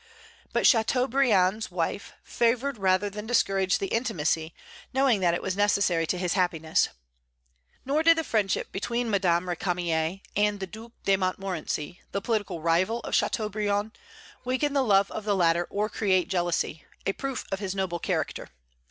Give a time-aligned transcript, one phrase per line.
[0.51, 4.55] But Châteaubriand's wife favored rather than discouraged the intimacy,
[4.95, 6.89] knowing that it was necessary to his happiness.
[7.85, 13.01] Nor did the friendship between Madame Récamier and the Due de Montmorency, the political rival
[13.01, 13.91] of Châteaubriand,
[14.43, 18.49] weaken the love of the latter or create jealousy, a proof of his noble character.